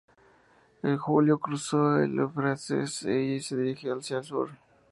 [0.81, 4.49] En julio cruzó el Éufrates y se dirigió hacia el sur.